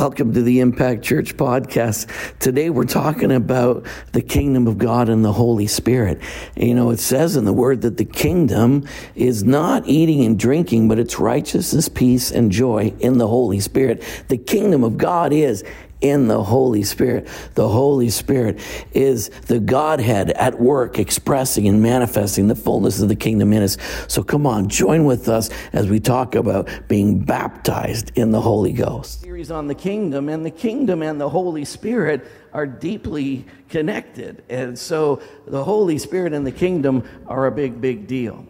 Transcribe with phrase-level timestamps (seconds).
[0.00, 2.08] Welcome to the Impact Church podcast.
[2.38, 6.22] Today we're talking about the kingdom of God and the Holy Spirit.
[6.56, 10.88] You know, it says in the word that the kingdom is not eating and drinking,
[10.88, 14.02] but it's righteousness, peace, and joy in the Holy Spirit.
[14.28, 15.64] The kingdom of God is
[16.00, 17.28] in the Holy Spirit.
[17.54, 18.60] The Holy Spirit
[18.92, 23.76] is the Godhead at work, expressing and manifesting the fullness of the kingdom in us.
[24.08, 28.72] So come on, join with us as we talk about being baptized in the Holy
[28.72, 29.20] Ghost.
[29.20, 34.42] Series on the kingdom, and the kingdom and the Holy Spirit are deeply connected.
[34.48, 38.46] And so the Holy Spirit and the kingdom are a big, big deal.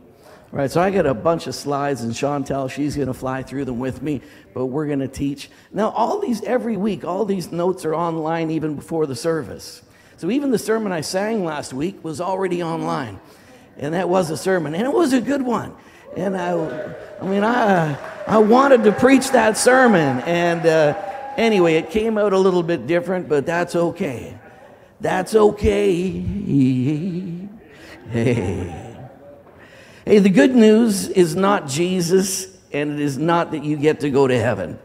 [0.52, 3.66] Right, so I got a bunch of slides, and Chantel, she's going to fly through
[3.66, 4.20] them with me,
[4.52, 5.48] but we're going to teach.
[5.72, 9.80] Now, all these, every week, all these notes are online even before the service.
[10.16, 13.20] So even the sermon I sang last week was already online.
[13.78, 15.72] And that was a sermon, and it was a good one.
[16.16, 20.18] And I, I mean, I, I wanted to preach that sermon.
[20.22, 21.00] And uh,
[21.36, 24.36] anyway, it came out a little bit different, but that's okay.
[25.00, 26.20] That's okay.
[28.10, 28.89] Hey.
[30.10, 34.10] Hey, the good news is not Jesus, and it is not that you get to
[34.10, 34.76] go to heaven.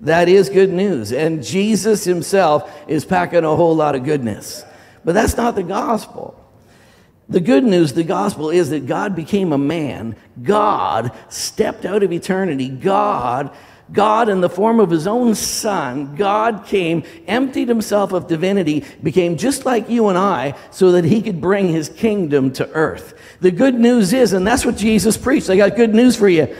[0.00, 1.12] That is good news.
[1.12, 4.64] And Jesus himself is packing a whole lot of goodness.
[5.04, 6.36] But that's not the gospel.
[7.28, 10.16] The good news, the gospel, is that God became a man.
[10.42, 12.68] God stepped out of eternity.
[12.68, 13.56] God
[13.92, 19.36] God, in the form of his own son, God came, emptied himself of divinity, became
[19.36, 23.14] just like you and I, so that he could bring his kingdom to earth.
[23.40, 25.50] The good news is, and that's what Jesus preached.
[25.50, 26.54] I got good news for you.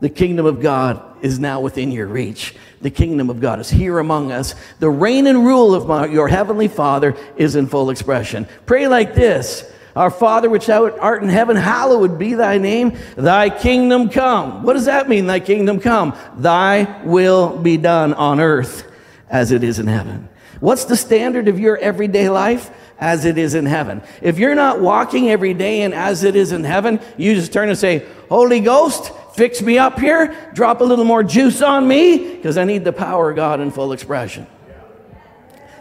[0.00, 2.54] The kingdom of God is now within your reach.
[2.82, 4.54] The kingdom of God is here among us.
[4.78, 8.46] The reign and rule of my, your heavenly Father is in full expression.
[8.66, 9.70] Pray like this.
[9.96, 12.98] Our Father which thou art in heaven, hallowed be thy name.
[13.16, 14.62] Thy kingdom come.
[14.62, 16.16] What does that mean, thy kingdom come?
[16.36, 18.90] Thy will be done on earth
[19.28, 20.28] as it is in heaven.
[20.60, 22.70] What's the standard of your everyday life?
[22.98, 24.02] As it is in heaven.
[24.22, 27.68] If you're not walking every day in as it is in heaven, you just turn
[27.68, 32.36] and say, Holy Ghost, fix me up here, drop a little more juice on me,
[32.36, 34.46] because I need the power of God in full expression.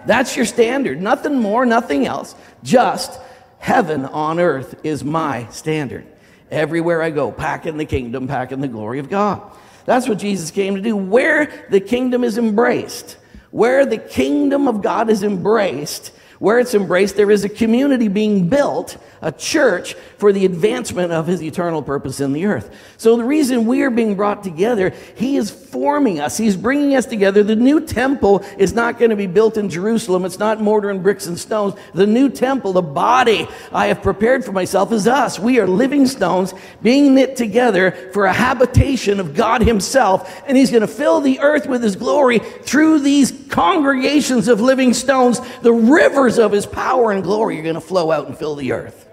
[0.08, 1.02] That's your standard.
[1.02, 2.36] Nothing more, nothing else.
[2.64, 3.20] Just
[3.64, 6.06] Heaven on earth is my standard.
[6.52, 9.42] Everywhere I go, packing the kingdom, packing the glory of God.
[9.86, 10.98] That's what Jesus came to do.
[10.98, 13.16] Where the kingdom is embraced,
[13.52, 18.50] where the kingdom of God is embraced, where it's embraced, there is a community being
[18.50, 22.74] built, a church, for the advancement of his eternal purpose in the earth.
[22.96, 26.38] So the reason we are being brought together, he is forming us.
[26.38, 27.44] He's bringing us together.
[27.44, 30.24] The new temple is not going to be built in Jerusalem.
[30.24, 31.74] It's not mortar and bricks and stones.
[31.94, 35.40] The new temple, the body I have prepared for myself is us.
[35.40, 40.42] We are living stones being knit together for a habitation of God himself.
[40.48, 44.94] And he's going to fill the earth with his glory through these congregations of living
[44.94, 45.42] stones.
[45.64, 48.72] The rivers of his power and glory are going to flow out and fill the
[48.72, 49.10] earth.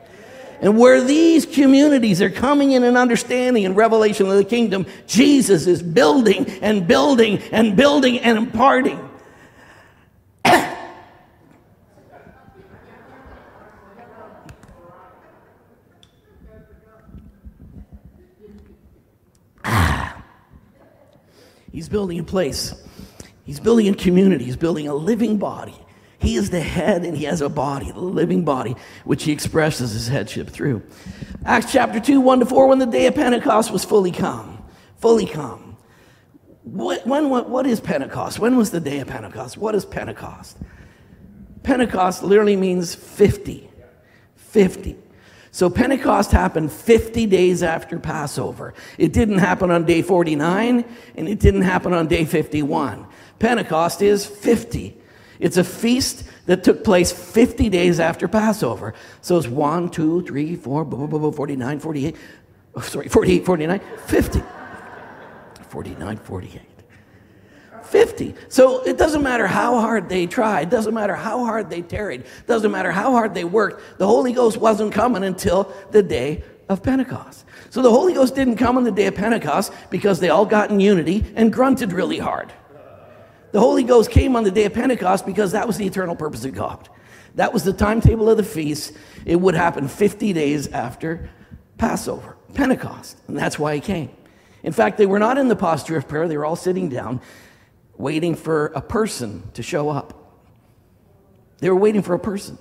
[0.60, 5.66] And where these communities are coming in and understanding and revelation of the kingdom, Jesus
[5.66, 9.00] is building and building and building and imparting.
[21.72, 22.74] He's building a place.
[23.44, 24.44] He's building a community.
[24.44, 25.74] He's building a living body.
[26.20, 29.92] He is the head and he has a body, the living body, which he expresses
[29.92, 30.82] his headship through.
[31.46, 34.62] Acts chapter 2, 1 to 4, when the day of Pentecost was fully come.
[34.98, 35.78] Fully come.
[36.62, 38.38] What, when, what, what is Pentecost?
[38.38, 39.56] When was the day of Pentecost?
[39.56, 40.58] What is Pentecost?
[41.62, 43.70] Pentecost literally means 50.
[44.36, 44.96] 50.
[45.52, 48.74] So Pentecost happened 50 days after Passover.
[48.98, 50.84] It didn't happen on day 49
[51.16, 53.06] and it didn't happen on day 51.
[53.38, 54.99] Pentecost is 50.
[55.40, 58.94] It's a feast that took place 50 days after Passover.
[59.22, 62.16] So it's 1, 2, 3, 4, blah, blah, blah, 49, 48,
[62.76, 64.42] oh, sorry, 48, 49, 50.
[65.68, 66.62] 49, 48.
[67.82, 68.34] 50.
[68.48, 72.70] So it doesn't matter how hard they tried, doesn't matter how hard they tarried, doesn't
[72.70, 77.44] matter how hard they worked, the Holy Ghost wasn't coming until the day of Pentecost.
[77.70, 80.70] So the Holy Ghost didn't come on the day of Pentecost because they all got
[80.70, 82.52] in unity and grunted really hard.
[83.52, 86.44] The Holy Ghost came on the day of Pentecost because that was the eternal purpose
[86.44, 86.88] of God.
[87.34, 88.92] That was the timetable of the feast.
[89.24, 91.30] It would happen 50 days after
[91.78, 93.16] Passover, Pentecost.
[93.28, 94.10] And that's why he came.
[94.62, 97.20] In fact, they were not in the posture of prayer, they were all sitting down,
[97.96, 100.16] waiting for a person to show up.
[101.58, 102.58] They were waiting for a person.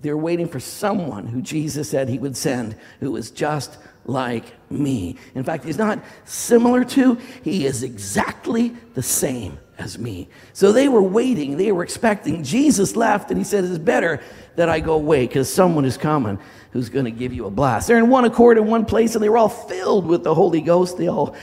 [0.00, 4.44] They were waiting for someone who Jesus said he would send, who was just like
[4.70, 5.16] me.
[5.34, 10.28] In fact, he's not similar to, he is exactly the same as me.
[10.52, 12.42] So they were waiting, they were expecting.
[12.42, 14.20] Jesus left and he said, It's better
[14.56, 16.38] that I go away because someone is coming
[16.70, 17.88] who's going to give you a blast.
[17.88, 20.60] They're in one accord in one place and they were all filled with the Holy
[20.60, 20.98] Ghost.
[20.98, 21.36] They all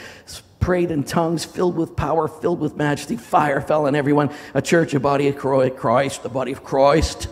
[0.59, 3.17] prayed in tongues, filled with power, filled with majesty.
[3.17, 4.31] Fire fell on everyone.
[4.53, 7.27] A church, a body of Christ, the body of Christ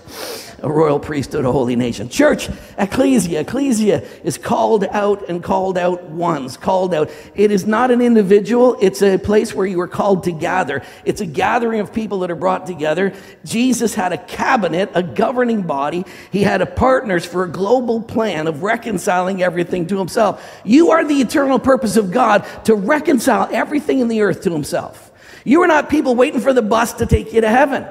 [0.62, 2.10] a royal priesthood, a holy nation.
[2.10, 3.42] Church, ecclesia.
[3.42, 7.10] Ecclesia is called out and called out ones, called out.
[7.36, 10.84] It is not an individual, it's a place where you are called to gather.
[11.06, 13.14] It's a gathering of people that are brought together.
[13.44, 16.06] Jesus had a cabinet, a governing body.
[16.32, 20.62] He had a partners for a global plan of reconciling everything to himself.
[20.64, 25.12] You are the eternal purpose of God to reconcile everything in the earth to himself.
[25.44, 27.88] You are not people waiting for the bus to take you to heaven.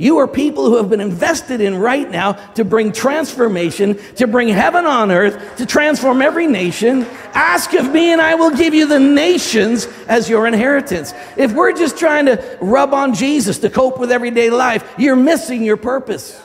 [0.00, 4.48] You are people who have been invested in right now to bring transformation, to bring
[4.48, 7.02] heaven on earth, to transform every nation.
[7.34, 11.12] Ask of me, and I will give you the nations as your inheritance.
[11.36, 15.62] If we're just trying to rub on Jesus to cope with everyday life, you're missing
[15.62, 16.40] your purpose.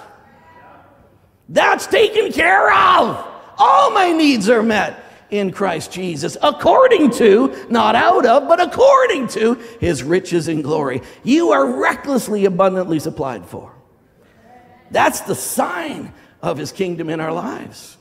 [1.48, 3.26] That's taken care of.
[3.58, 9.28] All my needs are met in Christ Jesus, according to, not out of, but according
[9.30, 11.02] to his riches and glory.
[11.24, 13.74] You are recklessly abundantly supplied for.
[14.92, 17.95] That's the sign of his kingdom in our lives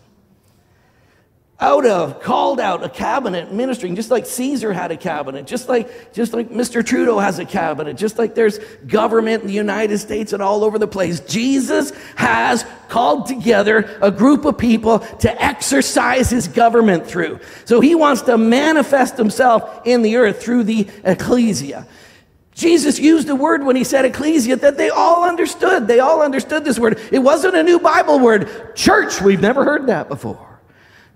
[1.64, 6.12] out of, called out a cabinet ministering, just like Caesar had a cabinet, just like,
[6.12, 6.84] just like Mr.
[6.84, 10.78] Trudeau has a cabinet, just like there's government in the United States and all over
[10.78, 11.20] the place.
[11.20, 17.40] Jesus has called together a group of people to exercise his government through.
[17.64, 21.86] So he wants to manifest himself in the earth through the ecclesia.
[22.52, 25.88] Jesus used a word when he said ecclesia that they all understood.
[25.88, 27.00] They all understood this word.
[27.10, 28.76] It wasn't a new Bible word.
[28.76, 30.53] Church, we've never heard that before.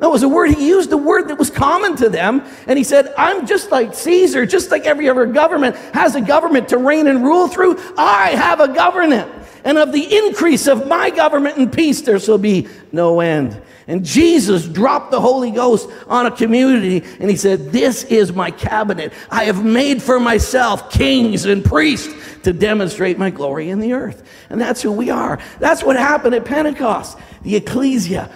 [0.01, 2.45] It was a word, he used a word that was common to them.
[2.69, 6.69] And he said, I'm just like Caesar, just like every other government has a government
[6.69, 7.79] to reign and rule through.
[7.97, 9.31] I have a government.
[9.65, 13.61] And of the increase of my government and peace, there shall be no end.
[13.89, 18.51] And Jesus dropped the Holy Ghost on a community and he said, This is my
[18.51, 19.13] cabinet.
[19.31, 24.23] I have made for myself kings and priests to demonstrate my glory in the earth.
[24.49, 25.41] And that's who we are.
[25.59, 27.19] That's what happened at Pentecost.
[27.43, 28.31] The ecclesia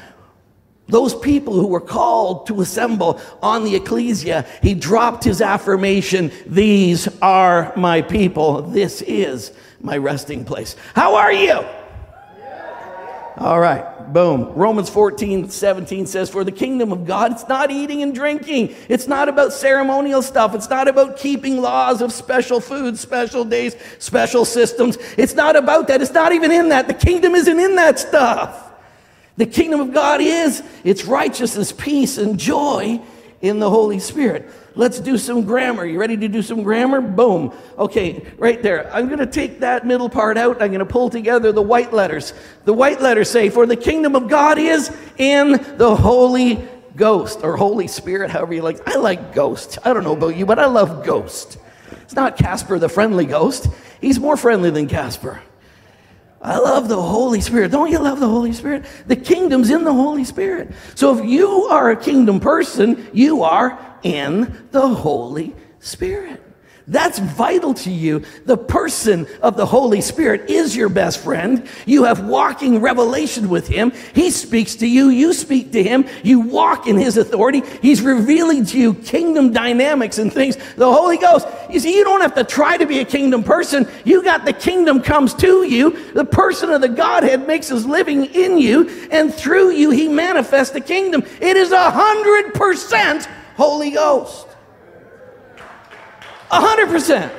[0.89, 7.09] those people who were called to assemble on the ecclesia, he dropped his affirmation These
[7.21, 8.63] are my people.
[8.63, 10.77] This is my resting place.
[10.95, 11.65] How are you?
[13.39, 14.53] All right, boom.
[14.53, 18.75] Romans 14, 17 says, For the kingdom of God, it's not eating and drinking.
[18.91, 20.55] It's not about ceremonial stuff.
[20.55, 24.99] It's not about keeping laws of special foods, special days, special systems.
[25.17, 26.03] It's not about that.
[26.03, 26.89] It's not even in that.
[26.89, 28.72] The kingdom isn't in that stuff.
[29.37, 33.01] The kingdom of God is its righteousness, peace, and joy
[33.41, 34.49] in the Holy Spirit.
[34.75, 35.85] Let's do some grammar.
[35.85, 37.01] You ready to do some grammar?
[37.01, 37.53] Boom.
[37.77, 38.93] Okay, right there.
[38.95, 40.63] I'm going to take that middle part out.
[40.63, 42.33] I'm going to pull together the white letters.
[42.65, 47.57] The white letters say, For the kingdom of God is in the Holy Ghost or
[47.57, 48.87] Holy Spirit, however you like.
[48.89, 49.79] I like ghost.
[49.85, 51.59] I don't know about you, but I love ghost.
[52.03, 53.69] It's not Casper the friendly ghost.
[54.01, 55.43] He's more friendly than Casper.
[56.43, 57.71] I love the Holy Spirit.
[57.71, 58.85] Don't you love the Holy Spirit?
[59.07, 60.73] The kingdom's in the Holy Spirit.
[60.97, 66.42] So if you are a kingdom person, you are in the Holy Spirit.
[66.89, 68.25] That's vital to you.
[68.45, 71.69] The person of the Holy Spirit is your best friend.
[71.87, 73.93] You have walking revelation with Him.
[74.15, 75.09] He speaks to you.
[75.09, 76.07] You speak to Him.
[76.25, 77.63] You walk in His authority.
[77.81, 80.57] He's revealing to you kingdom dynamics and things.
[80.75, 83.87] The Holy Ghost, you see, you don't have to try to be a kingdom person.
[84.05, 86.13] You got the kingdom comes to you.
[86.15, 90.73] The person of the Godhead makes His living in you, and through you, He manifests
[90.73, 91.23] the kingdom.
[91.41, 94.49] It is a hundred percent Holy Ghost.
[96.53, 97.33] 100%.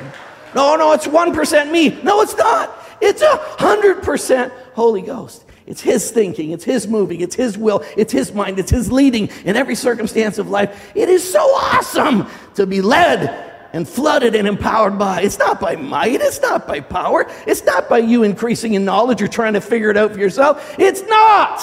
[0.56, 2.02] No, no, it's 1% me.
[2.04, 2.78] No, it's not.
[3.02, 5.46] It's a 100% Holy Ghost.
[5.66, 9.30] It's His thinking, it's His moving, it's His will, it's His mind, it's His leading
[9.46, 10.92] in every circumstance of life.
[10.96, 15.22] It is so awesome to be led and flooded and empowered by.
[15.22, 19.22] It's not by might, it's not by power, it's not by you increasing in knowledge
[19.22, 20.76] or trying to figure it out for yourself.
[20.78, 21.62] It's not.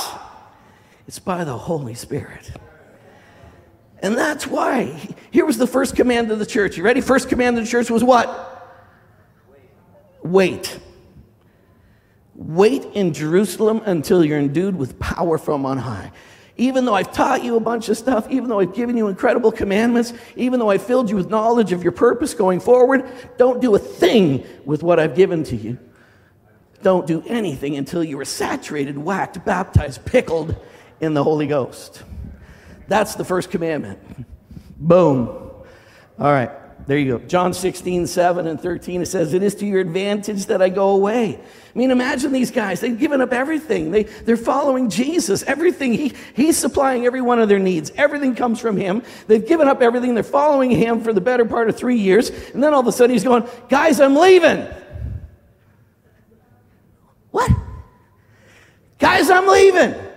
[1.06, 2.50] It's by the Holy Spirit.
[4.02, 4.98] And that's why.
[5.30, 6.76] Here was the first command of the church.
[6.76, 7.00] You ready?
[7.00, 8.46] First command of the church was what?
[10.22, 10.78] Wait.
[12.34, 16.10] Wait in Jerusalem until you're endued with power from on high.
[16.56, 19.52] Even though I've taught you a bunch of stuff, even though I've given you incredible
[19.52, 23.04] commandments, even though I've filled you with knowledge of your purpose going forward,
[23.38, 25.78] don't do a thing with what I've given to you
[26.82, 30.56] don't do anything until you are saturated, whacked, baptized, pickled
[31.00, 32.02] in the Holy Ghost.
[32.90, 34.00] That's the first commandment.
[34.76, 35.28] Boom.
[35.28, 36.50] All right.
[36.88, 37.24] There you go.
[37.24, 40.88] John 16, 7 and 13, it says, It is to your advantage that I go
[40.88, 41.38] away.
[41.38, 42.80] I mean, imagine these guys.
[42.80, 43.92] They've given up everything.
[43.92, 45.44] They, they're following Jesus.
[45.44, 45.92] Everything.
[45.92, 47.92] He, he's supplying every one of their needs.
[47.94, 49.04] Everything comes from Him.
[49.28, 50.14] They've given up everything.
[50.14, 52.30] They're following Him for the better part of three years.
[52.30, 54.66] And then all of a sudden He's going, Guys, I'm leaving.
[57.30, 57.52] What?
[58.98, 60.09] Guys, I'm leaving.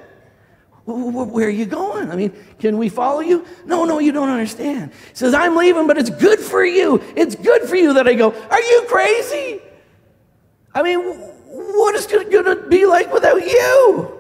[0.86, 2.12] Where are you going?
[2.12, 3.46] I mean, can we follow you?
[3.66, 4.92] No, no, you don't understand.
[4.92, 7.02] He says, I'm leaving, but it's good for you.
[7.16, 8.34] It's good for you that I go.
[8.34, 9.62] Are you crazy?
[10.76, 14.20] I mean, what is it going to be like without you?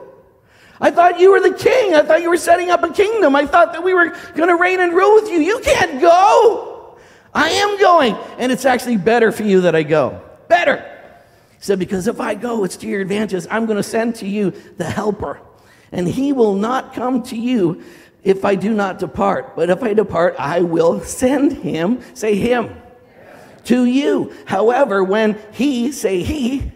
[0.79, 1.96] I thought you were the king.
[1.96, 3.36] I thought you were setting up a kingdom.
[3.36, 5.39] I thought that we were going to reign and rule with you.
[5.39, 6.98] You can't go.
[7.34, 8.15] I am going.
[8.38, 10.22] And it's actually better for you that I go.
[10.48, 10.77] Better.
[11.58, 13.46] He said, because if I go, it's to your advantage.
[13.51, 15.41] I'm going to send to you the helper
[15.94, 17.84] and he will not come to you
[18.24, 19.56] if I do not depart.
[19.56, 22.76] But if I depart, I will send him, say him,
[23.66, 24.34] to you.
[24.46, 26.72] However, when he, say he,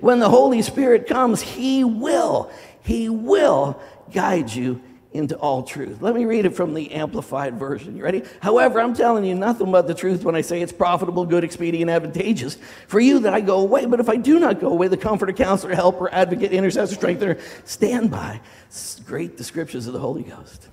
[0.00, 2.50] when the Holy Spirit comes, he will,
[2.82, 3.80] he will
[4.12, 4.82] guide you
[5.18, 6.00] into all truth.
[6.00, 7.96] Let me read it from the Amplified Version.
[7.96, 8.22] You ready?
[8.40, 11.90] However, I'm telling you nothing but the truth when I say it's profitable, good, expedient,
[11.90, 12.56] advantageous
[12.86, 13.84] for you that I go away.
[13.84, 18.10] But if I do not go away, the comforter, counselor, helper, advocate, intercessor, strengthener, stand
[18.10, 18.40] by.
[19.04, 20.68] Great descriptions of the Holy Ghost.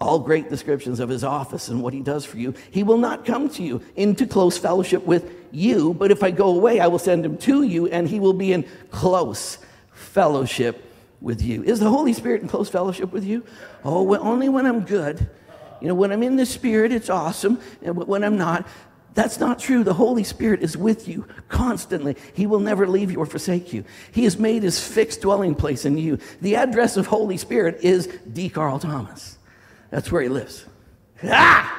[0.00, 2.54] All great descriptions of his office and what he does for you.
[2.70, 6.48] He will not come to you into close fellowship with you, but if I go
[6.56, 9.58] away, I will send him to you, and he will be in close
[9.92, 10.89] fellowship
[11.20, 11.62] with you.
[11.62, 13.44] Is the Holy Spirit in close fellowship with you?
[13.84, 15.28] Oh, well, only when I'm good.
[15.80, 17.60] You know, when I'm in the Spirit, it's awesome.
[17.82, 18.66] And when I'm not,
[19.14, 19.82] that's not true.
[19.82, 22.16] The Holy Spirit is with you constantly.
[22.34, 23.84] He will never leave you or forsake you.
[24.12, 26.18] He has made his fixed dwelling place in you.
[26.40, 28.48] The address of Holy Spirit is D.
[28.48, 29.38] Carl Thomas.
[29.90, 30.64] That's where he lives.
[31.24, 31.76] Ah!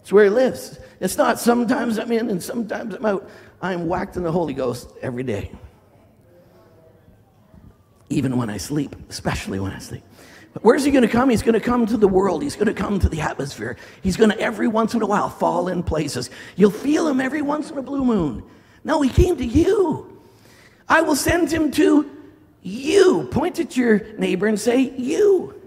[0.00, 0.78] It's where he lives.
[1.00, 3.28] It's not sometimes I'm in and sometimes I'm out.
[3.60, 5.52] I'm whacked in the Holy Ghost every day
[8.12, 10.02] even when I sleep, especially when I sleep.
[10.52, 11.30] But where's he going to come?
[11.30, 12.42] He's going to come to the world.
[12.42, 13.76] He's going to come to the atmosphere.
[14.02, 16.30] He's going to every once in a while fall in places.
[16.56, 18.42] You'll feel him every once in a blue moon.
[18.84, 20.20] No, he came to you.
[20.88, 22.10] I will send him to
[22.62, 23.28] you.
[23.30, 25.58] Point at your neighbor and say, You.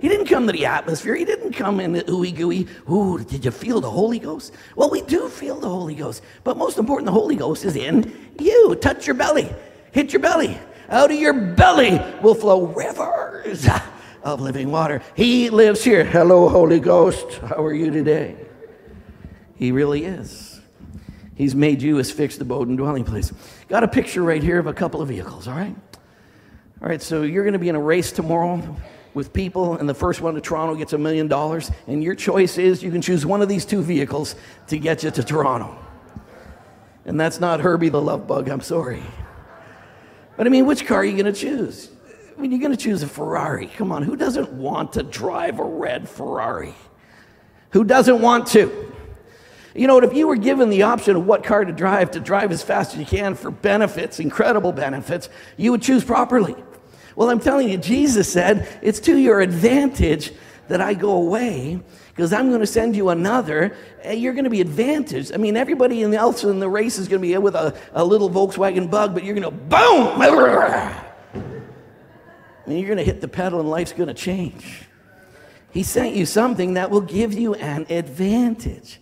[0.00, 1.14] He didn't come to the atmosphere.
[1.14, 2.66] He didn't come in the ooey gooey.
[2.90, 4.54] Ooh, did you feel the Holy Ghost?
[4.74, 6.22] Well, we do feel the Holy Ghost.
[6.42, 8.74] But most important, the Holy Ghost is in you.
[8.76, 9.52] Touch your belly.
[9.92, 10.58] Hit your belly.
[10.90, 13.66] Out of your belly will flow rivers
[14.24, 15.02] of living water.
[15.14, 16.04] He lives here.
[16.04, 17.38] Hello, Holy Ghost.
[17.38, 18.36] How are you today?
[19.54, 20.60] He really is.
[21.36, 23.32] He's made you his fixed abode and dwelling place.
[23.68, 25.76] Got a picture right here of a couple of vehicles, all right?
[26.82, 28.76] All right, so you're going to be in a race tomorrow
[29.14, 32.58] with people, and the first one to Toronto gets a million dollars, and your choice
[32.58, 34.34] is you can choose one of these two vehicles
[34.66, 35.78] to get you to Toronto.
[37.04, 39.02] And that's not Herbie the love bug, I'm sorry.
[40.40, 41.90] But I mean, which car are you going to choose?
[42.34, 43.66] I mean, you're going to choose a Ferrari.
[43.66, 46.74] Come on, who doesn't want to drive a red Ferrari?
[47.72, 48.90] Who doesn't want to?
[49.74, 50.04] You know what?
[50.04, 52.94] If you were given the option of what car to drive, to drive as fast
[52.94, 55.28] as you can for benefits, incredible benefits,
[55.58, 56.56] you would choose properly.
[57.16, 60.32] Well, I'm telling you, Jesus said, it's to your advantage
[60.68, 61.80] that I go away
[62.20, 63.74] because I'm going to send you another.
[64.02, 65.32] Eh, you're going to be advantaged.
[65.32, 68.04] I mean, everybody else in the race is going to be eh, with a, a
[68.04, 70.20] little Volkswagen bug, but you're going to boom!
[72.66, 74.82] You're going to hit the pedal and life's going to change.
[75.72, 79.00] He sent you something that will give you an advantage.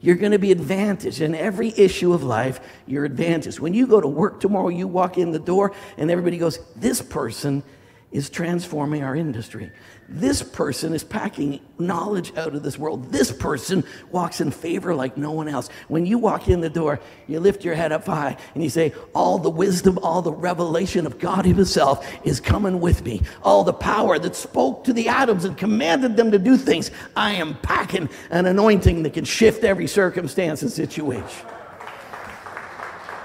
[0.00, 2.60] You're going to be advantaged in every issue of life.
[2.86, 3.60] You're advantaged.
[3.60, 7.00] When you go to work tomorrow, you walk in the door and everybody goes, This
[7.00, 7.64] person
[8.10, 9.70] is transforming our industry.
[10.08, 13.12] This person is packing knowledge out of this world.
[13.12, 15.68] This person walks in favor like no one else.
[15.88, 18.94] When you walk in the door, you lift your head up high and you say,
[19.14, 23.20] All the wisdom, all the revelation of God Himself is coming with me.
[23.42, 26.90] All the power that spoke to the atoms and commanded them to do things.
[27.14, 31.46] I am packing an anointing that can shift every circumstance and situation.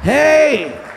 [0.02, 0.93] Hey!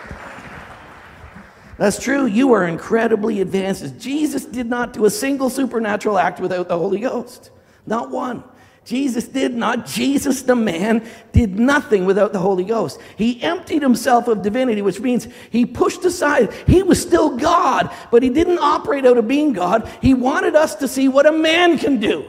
[1.79, 2.27] That's true.
[2.27, 3.99] You are incredibly advanced.
[3.99, 7.51] Jesus did not do a single supernatural act without the Holy Ghost.
[7.87, 8.43] Not one.
[8.87, 9.85] Jesus did not.
[9.85, 13.01] Jesus, the man, did nothing without the Holy Ghost.
[13.17, 16.53] He emptied himself of divinity, which means he pushed aside.
[16.67, 19.91] He was still God, but he didn't operate out of being God.
[20.01, 22.27] He wanted us to see what a man can do.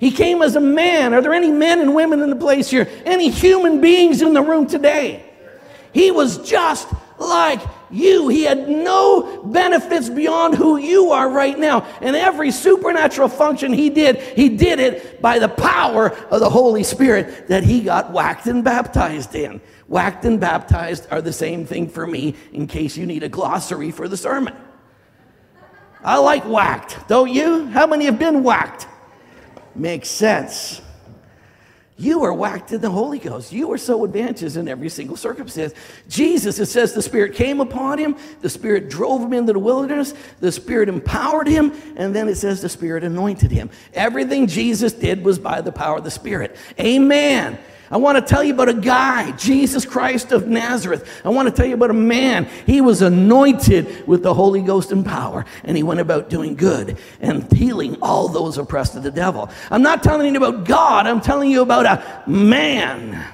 [0.00, 1.12] He came as a man.
[1.12, 2.88] Are there any men and women in the place here?
[3.04, 5.26] Any human beings in the room today?
[5.92, 6.88] He was just
[7.20, 7.60] like
[7.90, 8.28] you.
[8.28, 11.86] He had no benefits beyond who you are right now.
[12.00, 16.82] And every supernatural function he did, he did it by the power of the Holy
[16.82, 19.60] Spirit that he got whacked and baptized in.
[19.86, 23.90] Whacked and baptized are the same thing for me, in case you need a glossary
[23.90, 24.56] for the sermon.
[26.02, 27.66] I like whacked, don't you?
[27.66, 28.86] How many have been whacked?
[29.74, 30.80] Makes sense.
[32.00, 33.52] You are whacked in the Holy Ghost.
[33.52, 35.74] You are so advantageous in every single circumstance.
[36.08, 40.14] Jesus, it says the Spirit came upon him, the Spirit drove him into the wilderness,
[40.40, 43.68] the Spirit empowered him, and then it says the Spirit anointed him.
[43.92, 46.56] Everything Jesus did was by the power of the Spirit.
[46.80, 47.58] Amen.
[47.92, 51.22] I want to tell you about a guy, Jesus Christ of Nazareth.
[51.24, 52.48] I want to tell you about a man.
[52.64, 56.98] He was anointed with the Holy Ghost and power, and he went about doing good
[57.20, 59.50] and healing all those oppressed of the devil.
[59.72, 63.24] I'm not telling you about God, I'm telling you about a man.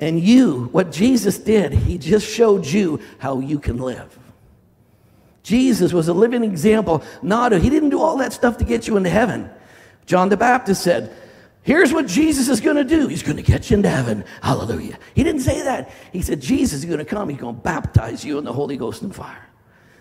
[0.00, 4.18] And you, what Jesus did, he just showed you how you can live.
[5.42, 7.02] Jesus was a living example.
[7.20, 9.50] Not he didn't do all that stuff to get you into heaven.
[10.06, 11.14] John the Baptist said,
[11.64, 13.06] Here's what Jesus is going to do.
[13.06, 14.24] He's going to get you into heaven.
[14.42, 14.98] Hallelujah.
[15.14, 15.92] He didn't say that.
[16.12, 17.28] He said, Jesus is going to come.
[17.28, 19.48] He's going to baptize you in the Holy Ghost and fire.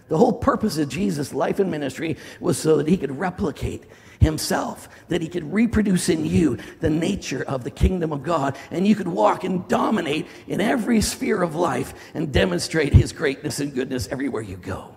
[0.07, 3.83] The whole purpose of Jesus' life and ministry was so that he could replicate
[4.19, 8.87] himself, that he could reproduce in you the nature of the kingdom of God, and
[8.87, 13.73] you could walk and dominate in every sphere of life and demonstrate his greatness and
[13.73, 14.95] goodness everywhere you go.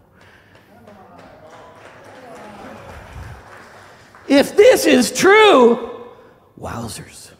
[4.27, 5.94] If this is true,
[6.61, 7.31] Wowzers.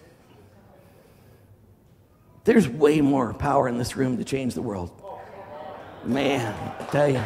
[2.45, 4.91] There's way more power in this room to change the world.
[6.05, 7.23] Man, I tell you.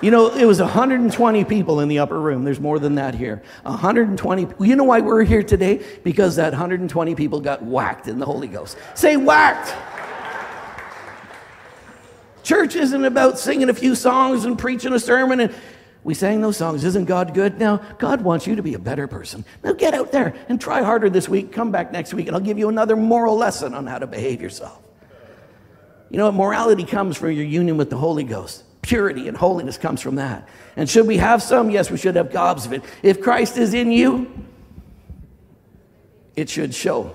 [0.00, 2.44] You know, it was 120 people in the upper room.
[2.44, 3.42] There's more than that here.
[3.64, 4.48] 120.
[4.64, 5.84] You know why we're here today?
[6.04, 8.78] Because that 120 people got whacked in the Holy Ghost.
[8.94, 9.74] Say whacked.
[12.42, 15.54] Church isn't about singing a few songs and preaching a sermon and
[16.02, 16.84] we sang those songs.
[16.84, 17.58] Isn't God good?
[17.58, 19.44] Now, God wants you to be a better person.
[19.62, 21.52] Now, get out there and try harder this week.
[21.52, 24.40] Come back next week, and I'll give you another moral lesson on how to behave
[24.40, 24.82] yourself.
[26.08, 26.32] You know?
[26.32, 28.64] Morality comes from your union with the Holy Ghost.
[28.82, 30.48] Purity and holiness comes from that.
[30.74, 31.70] And should we have some?
[31.70, 32.82] Yes, we should have gobs of it.
[33.02, 34.30] If Christ is in you,
[36.34, 37.14] it should show.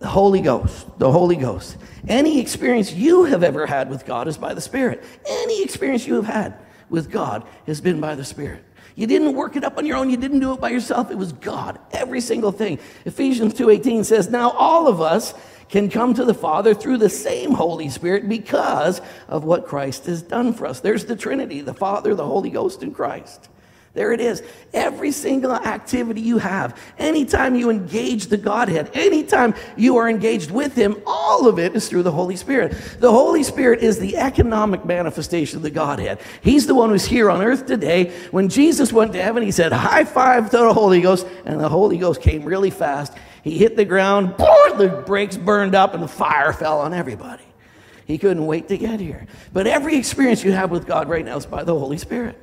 [0.00, 1.76] The Holy Ghost, the Holy Ghost.
[2.08, 5.04] Any experience you have ever had with God is by the Spirit.
[5.28, 6.54] Any experience you have had
[6.88, 8.64] with God has been by the Spirit.
[8.96, 10.08] You didn't work it up on your own.
[10.08, 11.10] You didn't do it by yourself.
[11.10, 11.78] It was God.
[11.92, 12.78] Every single thing.
[13.04, 15.34] Ephesians 2:18 says, "Now all of us
[15.68, 20.22] can come to the Father through the same Holy Spirit because of what Christ has
[20.22, 23.50] done for us." There's the Trinity, the Father, the Holy Ghost, and Christ.
[23.92, 24.40] There it is.
[24.72, 30.76] Every single activity you have, anytime you engage the Godhead, anytime you are engaged with
[30.76, 32.70] Him, all of it is through the Holy Spirit.
[33.00, 36.20] The Holy Spirit is the economic manifestation of the Godhead.
[36.40, 38.12] He's the one who's here on earth today.
[38.30, 41.68] When Jesus went to heaven, He said, High five to the Holy Ghost, and the
[41.68, 43.12] Holy Ghost came really fast.
[43.42, 47.42] He hit the ground, the brakes burned up, and the fire fell on everybody.
[48.04, 49.26] He couldn't wait to get here.
[49.52, 52.40] But every experience you have with God right now is by the Holy Spirit.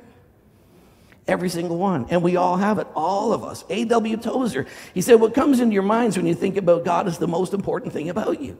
[1.28, 2.06] Every single one.
[2.08, 3.62] And we all have it, all of us.
[3.68, 4.16] A.W.
[4.16, 7.28] Tozer, he said, What comes into your minds when you think about God is the
[7.28, 8.56] most important thing about you.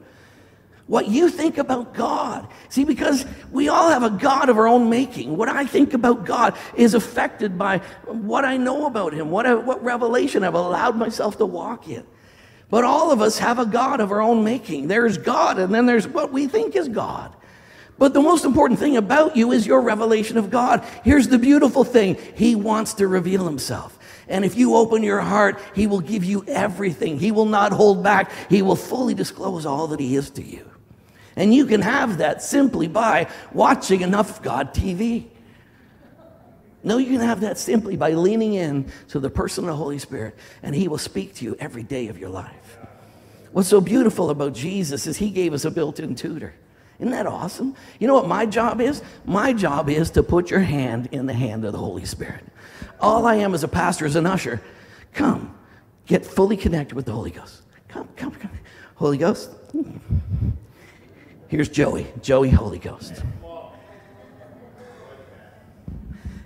[0.85, 2.47] What you think about God.
[2.69, 5.35] See, because we all have a God of our own making.
[5.35, 9.55] What I think about God is affected by what I know about Him, what, I,
[9.55, 12.05] what revelation I've allowed myself to walk in.
[12.69, 14.87] But all of us have a God of our own making.
[14.87, 17.35] There's God, and then there's what we think is God.
[17.99, 20.85] But the most important thing about you is your revelation of God.
[21.03, 23.99] Here's the beautiful thing He wants to reveal Himself.
[24.29, 27.19] And if you open your heart, He will give you everything.
[27.19, 28.31] He will not hold back.
[28.49, 30.65] He will fully disclose all that He is to you.
[31.35, 35.25] And you can have that simply by watching enough God TV.
[36.81, 39.99] No, you can have that simply by leaning in to the person of the Holy
[39.99, 42.77] Spirit, and He will speak to you every day of your life.
[43.51, 46.53] What's so beautiful about Jesus is He gave us a built in tutor.
[46.99, 47.75] Isn't that awesome?
[47.99, 49.01] You know what my job is?
[49.25, 52.43] My job is to put your hand in the hand of the Holy Spirit.
[52.99, 54.61] All I am as a pastor, as an usher,
[55.13, 55.57] come,
[56.05, 57.61] get fully connected with the Holy Ghost.
[57.87, 58.51] Come, come, come.
[58.95, 59.49] Holy Ghost.
[61.47, 62.07] Here's Joey.
[62.21, 63.23] Joey, Holy Ghost.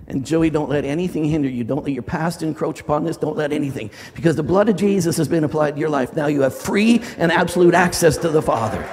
[0.06, 1.64] And Joey, don't let anything hinder you.
[1.64, 3.16] Don't let your past encroach upon this.
[3.16, 3.90] Don't let anything.
[4.14, 6.14] Because the blood of Jesus has been applied to your life.
[6.14, 8.86] Now you have free and absolute access to the Father.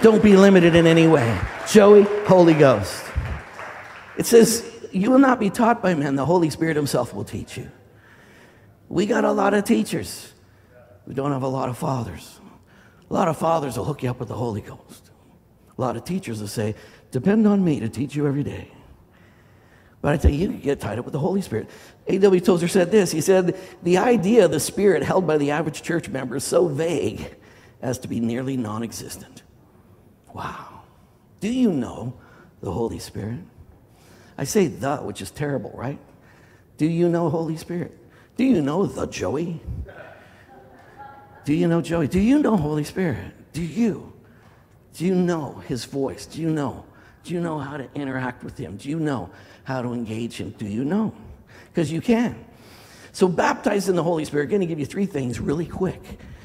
[0.00, 1.40] Don't be limited in any way.
[1.68, 3.04] Joey, Holy Ghost.
[4.16, 7.56] It says, You will not be taught by men, the Holy Spirit Himself will teach
[7.56, 7.68] you.
[8.88, 10.32] We got a lot of teachers,
[11.06, 12.40] we don't have a lot of fathers.
[13.10, 15.10] A lot of fathers will hook you up with the Holy Ghost.
[15.76, 16.74] A lot of teachers will say,
[17.10, 18.70] Depend on me to teach you every day.
[20.00, 21.68] But I tell you, you get tied up with the Holy Spirit.
[22.06, 22.40] A.W.
[22.40, 26.08] Tozer said this He said, The idea of the Spirit held by the average church
[26.08, 27.34] member is so vague
[27.82, 29.42] as to be nearly non existent.
[30.38, 30.82] Wow.
[31.40, 32.14] Do you know
[32.62, 33.40] the Holy Spirit?
[34.38, 35.98] I say the, which is terrible, right?
[36.76, 37.98] Do you know Holy Spirit?
[38.36, 39.60] Do you know the Joey?
[41.44, 42.06] Do you know Joey?
[42.06, 43.34] Do you know Holy Spirit?
[43.52, 44.12] Do you?
[44.94, 46.24] Do you know his voice?
[46.24, 46.84] Do you know?
[47.24, 48.76] Do you know how to interact with him?
[48.76, 49.30] Do you know
[49.64, 50.50] how to engage him?
[50.50, 51.12] Do you know?
[51.66, 52.44] Because you can.
[53.10, 56.00] So, baptized in the Holy Spirit, going to give you three things really quick.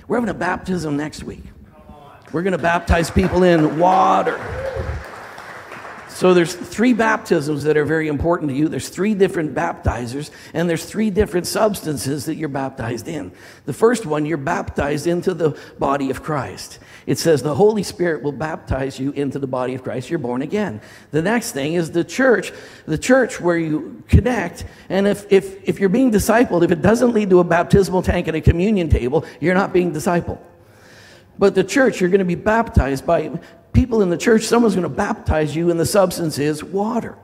[0.08, 1.43] We're having a baptism next week.
[2.34, 4.39] We're going to baptize people in water.
[6.10, 8.69] So there's three baptisms that are very important to you.
[8.69, 13.32] There's three different baptizers, and there's three different substances that you're baptized in.
[13.65, 16.80] The first one, you're baptized into the body of Christ.
[17.06, 20.10] It says the Holy Spirit will baptize you into the body of Christ.
[20.10, 20.82] You're born again.
[21.12, 22.52] The next thing is the church,
[22.86, 24.65] the church where you connect.
[24.89, 28.28] And if, if, if you're being discipled, if it doesn't lead to a baptismal tank
[28.28, 30.39] and a communion table, you're not being discipled.
[31.38, 33.32] But the church, you're going to be baptized by
[33.74, 37.17] people in the church, someone's going to baptize you, and the substance is water.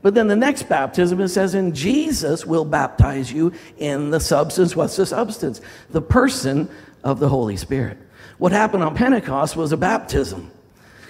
[0.00, 4.76] But then the next baptism, it says, and Jesus will baptize you in the substance.
[4.76, 5.60] What's the substance?
[5.90, 6.68] The person
[7.02, 7.98] of the Holy Spirit.
[8.38, 10.52] What happened on Pentecost was a baptism.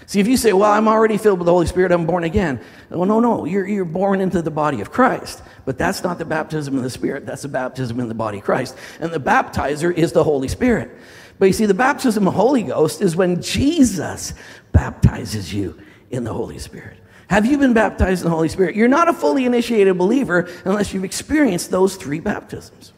[0.07, 2.63] See, if you say, well, I'm already filled with the Holy Spirit, I'm born again.
[2.89, 5.43] Well, no, no, you're, you're born into the body of Christ.
[5.67, 8.45] But that's not the baptism of the Spirit, that's the baptism in the body of
[8.45, 8.75] Christ.
[9.01, 10.91] And the baptizer is the Holy Spirit.
[11.39, 14.35] But you see, the baptism of the Holy Ghost is when Jesus
[14.73, 16.99] baptizes you in the Holy Spirit.
[17.29, 18.75] Have you been baptized in the Holy Spirit?
[18.75, 22.93] You're not a fully initiated believer unless you've experienced those three baptisms.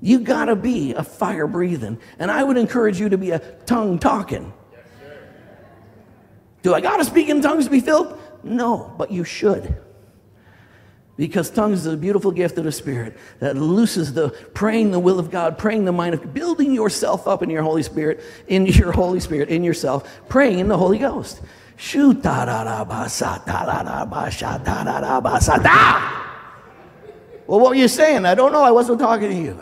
[0.00, 1.98] You gotta be a fire breathing.
[2.18, 4.52] And I would encourage you to be a tongue talking.
[6.62, 8.18] Do I gotta speak in tongues to be filled?
[8.42, 9.76] No, but you should.
[11.16, 15.18] Because tongues is a beautiful gift of the Spirit that looses the praying the will
[15.18, 18.92] of God, praying the mind of building yourself up in your Holy Spirit, in your
[18.92, 21.42] Holy Spirit, in yourself, praying in the Holy Ghost.
[27.46, 28.24] Well, what were you saying?
[28.24, 28.62] I don't know.
[28.62, 29.60] I wasn't talking to you.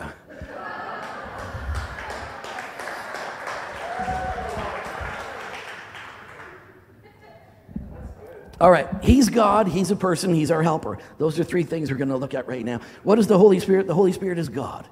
[8.61, 10.99] All right, He's God, He's a person, He's our helper.
[11.19, 12.81] Those are three things we're going to look at right now.
[13.03, 13.87] What is the Holy Spirit?
[13.87, 14.87] The Holy Spirit is God.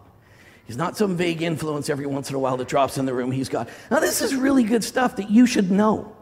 [0.64, 3.30] He's not some vague influence every once in a while that drops in the room.
[3.30, 3.70] He's God.
[3.90, 6.14] Now, this is really good stuff that you should know.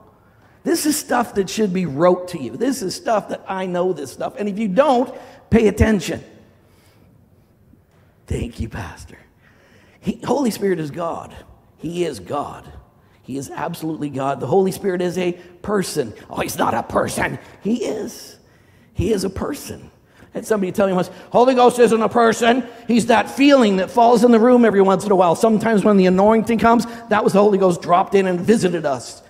[0.62, 2.56] This is stuff that should be rote to you.
[2.56, 4.35] This is stuff that I know this stuff.
[4.38, 5.12] And if you don't,
[5.50, 6.24] pay attention.
[8.26, 9.18] Thank you, Pastor.
[10.00, 11.35] He, Holy Spirit is God.
[11.78, 12.72] He is God.
[13.26, 14.38] He is absolutely God.
[14.38, 16.14] The Holy Spirit is a person.
[16.30, 17.40] Oh, he's not a person.
[17.60, 18.36] He is.
[18.94, 19.90] He is a person.
[20.32, 22.64] And somebody tell me once, Holy Ghost isn't a person.
[22.86, 25.34] He's that feeling that falls in the room every once in a while.
[25.34, 29.22] Sometimes when the anointing comes, that was the Holy Ghost dropped in and visited us.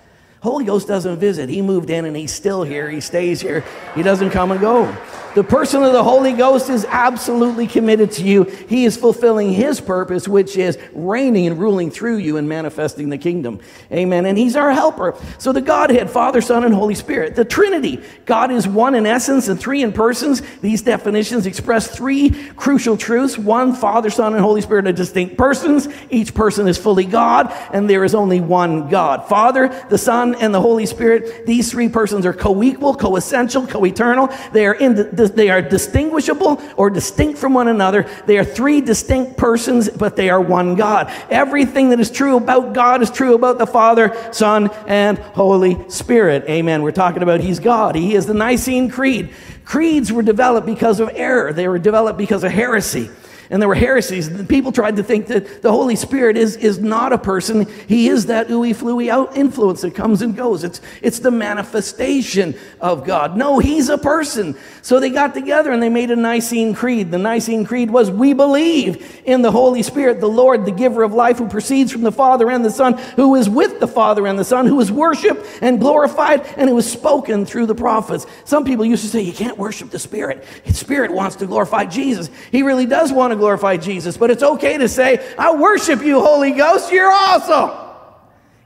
[0.42, 1.48] Holy Ghost doesn't visit.
[1.48, 2.90] He moved in and he's still here.
[2.90, 3.64] He stays here.
[3.94, 4.94] He doesn't come and go.
[5.36, 8.44] The person of the Holy Ghost is absolutely committed to you.
[8.44, 13.18] He is fulfilling his purpose, which is reigning and ruling through you and manifesting the
[13.18, 13.60] kingdom.
[13.92, 14.24] Amen.
[14.24, 15.14] And he's our helper.
[15.36, 17.36] So the Godhead, Father, Son, and Holy Spirit.
[17.36, 18.02] The Trinity.
[18.24, 20.40] God is one in essence and three in persons.
[20.62, 23.36] These definitions express three crucial truths.
[23.36, 25.86] One, Father, Son, and Holy Spirit are distinct persons.
[26.08, 29.28] Each person is fully God, and there is only one God.
[29.28, 31.44] Father, the Son, and the Holy Spirit.
[31.44, 34.30] These three persons are co-equal, co-essential, co-eternal.
[34.54, 38.08] They are in the they are distinguishable or distinct from one another.
[38.26, 41.12] They are three distinct persons, but they are one God.
[41.30, 46.44] Everything that is true about God is true about the Father, Son, and Holy Spirit.
[46.48, 46.82] Amen.
[46.82, 47.94] We're talking about He's God.
[47.94, 49.30] He is the Nicene Creed.
[49.64, 53.10] Creeds were developed because of error, they were developed because of heresy
[53.50, 54.28] and there were heresies.
[54.44, 57.66] People tried to think that the Holy Spirit is, is not a person.
[57.88, 60.64] He is that ooey fluey out influence that comes and goes.
[60.64, 63.36] It's, it's the manifestation of God.
[63.36, 64.56] No, he's a person.
[64.82, 67.10] So they got together and they made a Nicene Creed.
[67.10, 71.12] The Nicene Creed was we believe in the Holy Spirit, the Lord, the giver of
[71.12, 74.38] life, who proceeds from the Father and the Son, who is with the Father and
[74.38, 78.26] the Son, who is worshiped and glorified, and who is spoken through the prophets.
[78.44, 80.44] Some people used to say you can't worship the Spirit.
[80.64, 82.30] The Spirit wants to glorify Jesus.
[82.50, 86.02] He really does want to to glorify Jesus, but it's okay to say, I worship
[86.02, 87.70] you, Holy Ghost, you're awesome.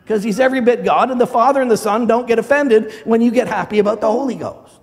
[0.03, 3.21] Because he's every bit God, and the Father and the Son don't get offended when
[3.21, 4.80] you get happy about the Holy Ghost.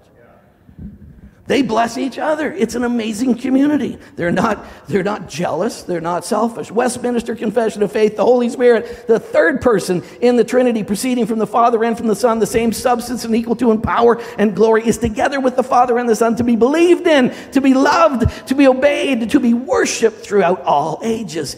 [1.47, 2.51] They bless each other.
[2.51, 3.97] It's an amazing community.
[4.17, 5.83] They're not, they're not jealous.
[5.83, 6.69] They're not selfish.
[6.69, 11.39] Westminster Confession of Faith, the Holy Spirit, the third person in the Trinity, proceeding from
[11.39, 14.57] the Father and from the Son, the same substance and equal to in power and
[14.57, 17.73] glory, is together with the Father and the Son to be believed in, to be
[17.73, 21.55] loved, to be obeyed, to be worshiped throughout all ages.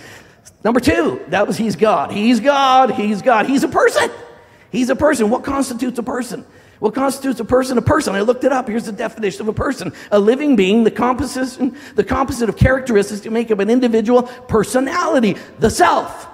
[0.63, 2.11] Number two, that was He's God.
[2.11, 2.91] He's God.
[2.91, 3.47] He's God.
[3.47, 4.11] He's a person.
[4.71, 5.31] He's a person.
[5.31, 6.45] What constitutes a person?
[6.79, 7.77] What constitutes a person?
[7.77, 8.15] A person.
[8.15, 8.67] I looked it up.
[8.67, 9.93] Here's the definition of a person.
[10.11, 15.35] A living being, the composition, the composite of characteristics to make up an individual personality,
[15.59, 16.27] the self.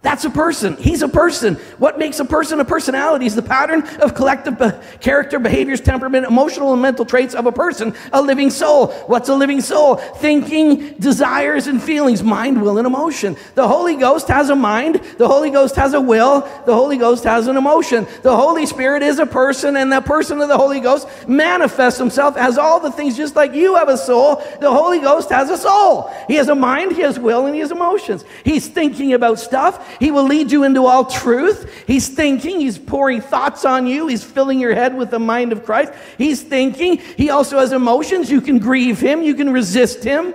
[0.00, 0.76] That's a person.
[0.76, 1.56] He's a person.
[1.78, 6.24] What makes a person a personality is the pattern of collective be- character, behaviors, temperament,
[6.24, 8.92] emotional and mental traits of a person, a living soul.
[9.08, 9.96] What's a living soul?
[9.96, 13.36] Thinking, desires, and feelings, mind, will, and emotion.
[13.56, 15.02] The Holy Ghost has a mind.
[15.18, 16.42] The Holy Ghost has a will.
[16.64, 18.06] The Holy Ghost has an emotion.
[18.22, 22.36] The Holy Spirit is a person, and the person of the Holy Ghost manifests himself
[22.36, 24.36] as all the things, just like you have a soul.
[24.60, 26.08] The Holy Ghost has a soul.
[26.28, 28.24] He has a mind, he has will, and he has emotions.
[28.44, 29.86] He's thinking about stuff.
[30.00, 31.84] He will lead you into all truth.
[31.86, 35.64] He's thinking, he's pouring thoughts on you, he's filling your head with the mind of
[35.64, 35.92] Christ.
[36.16, 38.30] He's thinking, he also has emotions.
[38.30, 40.34] You can grieve him, you can resist him,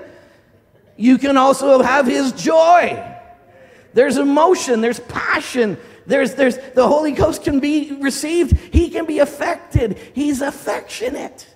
[0.97, 3.03] you can also have his joy.
[3.93, 5.77] There's emotion, there's passion.
[6.05, 8.57] There's, there's, the Holy Ghost can be received.
[8.73, 9.97] He can be affected.
[10.13, 11.47] He's affectionate.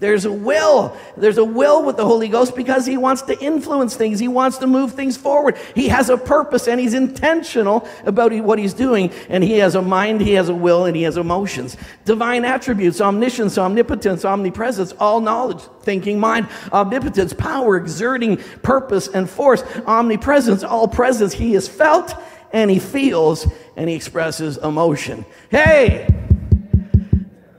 [0.00, 0.96] There's a will.
[1.14, 4.18] There's a will with the Holy Ghost because he wants to influence things.
[4.18, 5.58] He wants to move things forward.
[5.74, 9.12] He has a purpose and he's intentional about what he's doing.
[9.28, 11.76] And he has a mind, he has a will, and he has emotions.
[12.06, 19.62] Divine attributes, omniscience, omnipotence, omnipresence, all knowledge, thinking mind, omnipotence, power, exerting purpose and force,
[19.86, 21.34] omnipresence, all presence.
[21.34, 22.14] He is felt
[22.54, 25.26] and he feels and he expresses emotion.
[25.50, 26.29] Hey!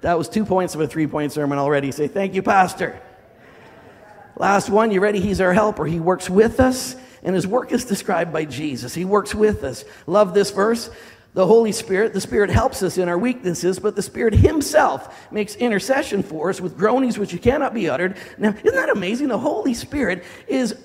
[0.01, 1.91] That was two points of a three point sermon already.
[1.91, 2.99] Say, thank you, Pastor.
[4.35, 5.19] Last one, you ready?
[5.19, 5.85] He's our helper.
[5.85, 8.95] He works with us, and his work is described by Jesus.
[8.95, 9.85] He works with us.
[10.07, 10.89] Love this verse.
[11.33, 15.55] The Holy Spirit, the Spirit helps us in our weaknesses, but the Spirit Himself makes
[15.55, 18.17] intercession for us with groanings which cannot be uttered.
[18.37, 19.29] Now, isn't that amazing?
[19.29, 20.75] The Holy Spirit is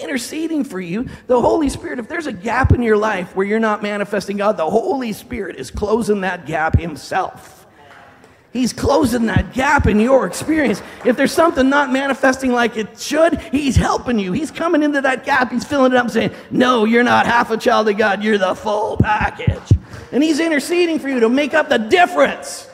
[0.00, 1.08] interceding for you.
[1.26, 4.56] The Holy Spirit, if there's a gap in your life where you're not manifesting God,
[4.56, 7.63] the Holy Spirit is closing that gap Himself.
[8.54, 10.80] He's closing that gap in your experience.
[11.04, 14.30] If there's something not manifesting like it should, He's helping you.
[14.30, 15.50] He's coming into that gap.
[15.50, 18.22] He's filling it up saying, No, you're not half a child of God.
[18.22, 19.76] You're the full package.
[20.12, 22.68] And He's interceding for you to make up the difference.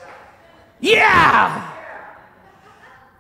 [0.81, 1.70] Yeah!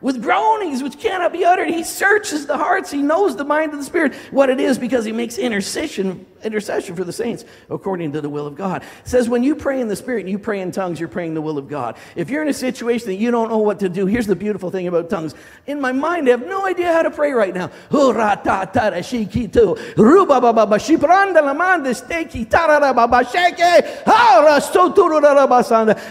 [0.00, 1.68] With groanings which cannot be uttered.
[1.68, 2.90] He searches the hearts.
[2.90, 6.96] He knows the mind of the Spirit, what it is, because he makes intercession, intercession
[6.96, 8.82] for the saints according to the will of God.
[8.82, 11.34] It says when you pray in the Spirit and you pray in tongues, you're praying
[11.34, 11.96] the will of God.
[12.16, 14.70] If you're in a situation that you don't know what to do, here's the beautiful
[14.70, 15.34] thing about tongues.
[15.66, 17.70] In my mind, I have no idea how to pray right now.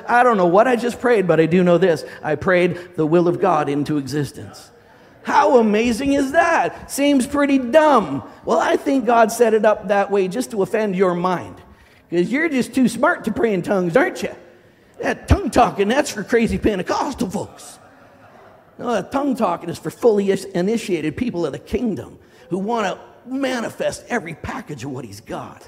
[0.07, 2.03] I don't know what I just prayed, but I do know this.
[2.21, 4.71] I prayed the will of God into existence.
[5.23, 6.89] How amazing is that?
[6.89, 8.23] Seems pretty dumb.
[8.45, 11.61] Well, I think God set it up that way just to offend your mind.
[12.09, 14.35] Because you're just too smart to pray in tongues, aren't you?
[14.99, 17.79] That tongue talking, that's for crazy Pentecostal folks.
[18.77, 22.17] No, that tongue talking is for fully initiated people of the kingdom
[22.49, 25.67] who want to manifest every package of what he's got.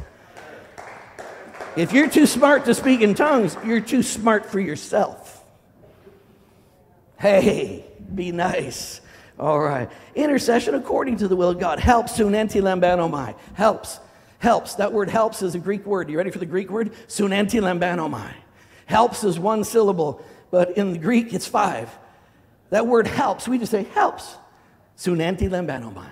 [1.76, 5.44] If you're too smart to speak in tongues, you're too smart for yourself.
[7.20, 9.02] Hey, be nice.
[9.40, 9.90] All right.
[10.16, 11.80] Intercession according to the will of God.
[11.80, 13.36] Helps, sunanti lambanomai.
[13.54, 14.00] Helps.
[14.40, 14.76] Helps.
[14.76, 16.10] That word helps is a Greek word.
[16.10, 16.94] You ready for the Greek word?
[17.08, 18.34] Sunanti lambanomai.
[18.86, 21.90] Helps is one syllable, but in the Greek it's five.
[22.72, 24.36] That word helps, we just say helps.
[24.98, 26.10] Sunanti lambanomai.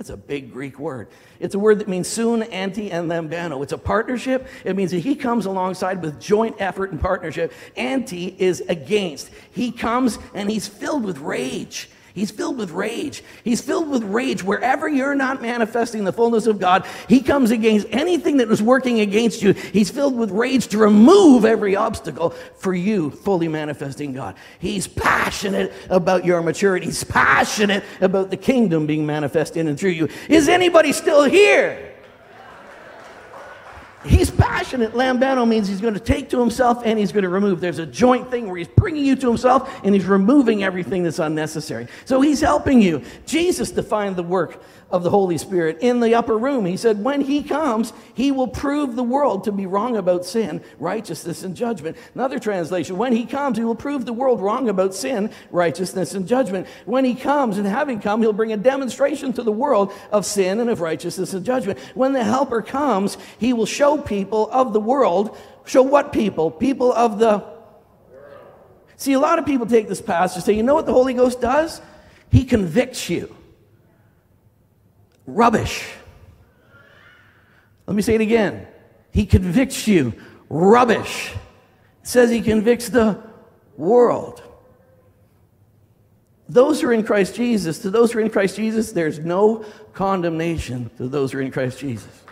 [0.00, 1.08] That's a big Greek word.
[1.40, 3.62] It's a word that means soon, anti, and lambano.
[3.62, 4.46] It's a partnership.
[4.64, 7.52] It means that he comes alongside with joint effort and partnership.
[7.76, 9.28] Anti is against.
[9.50, 11.90] He comes and he's filled with rage.
[12.14, 13.22] He's filled with rage.
[13.44, 14.42] He's filled with rage.
[14.42, 19.00] Wherever you're not manifesting the fullness of God, He comes against anything that was working
[19.00, 19.52] against you.
[19.52, 24.36] He's filled with rage to remove every obstacle for you fully manifesting God.
[24.58, 26.86] He's passionate about your maturity.
[26.86, 30.08] He's passionate about the kingdom being manifest in and through you.
[30.28, 31.89] Is anybody still here?
[34.04, 34.92] He's passionate.
[34.92, 37.60] Lambano means he's going to take to himself and he's going to remove.
[37.60, 41.18] There's a joint thing where he's bringing you to himself and he's removing everything that's
[41.18, 41.86] unnecessary.
[42.06, 43.02] So he's helping you.
[43.26, 46.66] Jesus defined the work of the Holy Spirit in the upper room.
[46.66, 50.62] He said, when he comes, he will prove the world to be wrong about sin,
[50.78, 51.96] righteousness, and judgment.
[52.14, 56.26] Another translation, when he comes, he will prove the world wrong about sin, righteousness, and
[56.26, 56.66] judgment.
[56.86, 60.60] When he comes, and having come, he'll bring a demonstration to the world of sin
[60.60, 61.78] and of righteousness and judgment.
[61.94, 66.50] When the helper comes, he will show people of the world, show what people?
[66.50, 67.60] People of the
[68.96, 71.14] See, a lot of people take this passage and say, you know what the Holy
[71.14, 71.80] Ghost does?
[72.30, 73.34] He convicts you.
[75.34, 75.88] Rubbish.
[77.86, 78.66] Let me say it again.
[79.12, 80.14] He convicts you.
[80.48, 81.32] Rubbish.
[82.02, 83.22] It says he convicts the
[83.76, 84.42] world.
[86.48, 89.64] Those who are in Christ Jesus, to those who are in Christ Jesus, there's no
[89.92, 92.22] condemnation to those who are in Christ Jesus.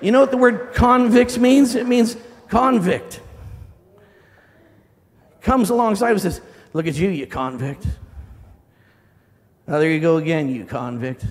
[0.00, 1.74] You know what the word convicts means?
[1.74, 2.16] It means
[2.48, 3.20] convict.
[5.40, 6.40] Comes alongside and says,
[6.72, 7.86] Look at you, you convict.
[9.66, 11.24] Now, there you go again, you convict.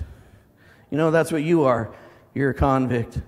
[0.94, 1.92] You know, that's what you are.
[2.34, 3.20] You're a convict.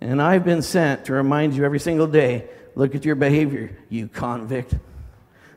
[0.00, 4.08] And I've been sent to remind you every single day look at your behavior, you
[4.08, 4.74] convict.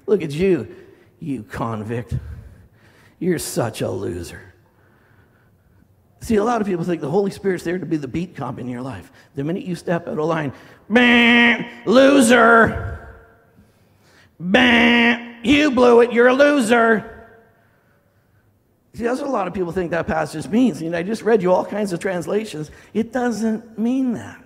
[0.05, 0.75] Look at you,
[1.19, 2.13] you convict.
[3.17, 4.53] You're such a loser.
[6.19, 8.59] See, a lot of people think the Holy Spirit's there to be the beat cop
[8.59, 9.11] in your life.
[9.33, 10.53] The minute you step out of line,
[10.87, 13.17] bam, loser.
[14.39, 17.14] Bam, you blew it, you're a loser.
[18.95, 20.81] See, that's what a lot of people think that passage means.
[20.81, 22.71] You know, I just read you all kinds of translations.
[22.93, 24.41] It doesn't mean that.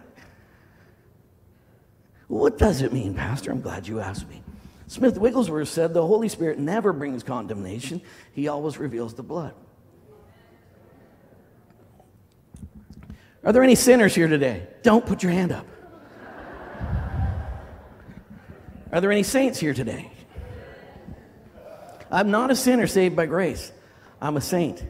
[2.28, 3.52] What does it mean, Pastor?
[3.52, 4.42] I'm glad you asked me.
[4.88, 8.02] Smith Wigglesworth said the Holy Spirit never brings condemnation,
[8.34, 9.54] He always reveals the blood.
[13.44, 14.66] Are there any sinners here today?
[14.82, 15.68] Don't put your hand up.
[18.92, 20.12] Are there any saints here today?
[22.12, 23.72] I'm not a sinner saved by grace.
[24.22, 24.84] I'm a saint.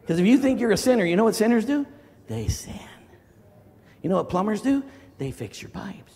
[0.00, 1.86] Because if you think you're a sinner, you know what sinners do?
[2.26, 2.78] They sin.
[4.02, 4.82] You know what plumbers do?
[5.18, 6.12] They fix your pipes.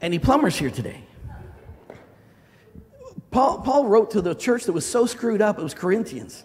[0.00, 1.02] Any plumbers here today?
[3.30, 6.44] Paul, Paul wrote to the church that was so screwed up, it was Corinthians.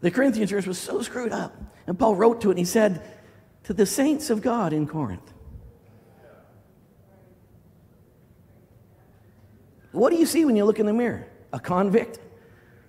[0.00, 1.56] The Corinthian church was so screwed up.
[1.86, 3.02] And Paul wrote to it and he said,
[3.64, 5.32] To the saints of God in Corinth,
[9.96, 11.26] What do you see when you look in the mirror?
[11.54, 12.20] A convict